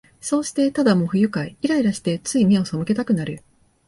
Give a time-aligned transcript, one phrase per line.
[0.19, 3.43] そうして、ただもう不愉快、イライラして、つい眼をそむけたくなる